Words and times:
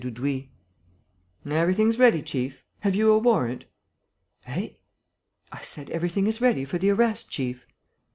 Dudouis. 0.01 0.45
"Everything's 1.45 1.99
ready, 1.99 2.23
chief. 2.23 2.63
Have 2.79 2.95
you 2.95 3.11
a 3.11 3.19
warrant?" 3.19 3.65
"Eh?" 4.47 4.69
"I 5.51 5.61
said, 5.61 5.91
everything 5.91 6.25
is 6.25 6.41
ready 6.41 6.65
for 6.65 6.79
the 6.79 6.89
arrest, 6.89 7.29
chief." 7.29 7.67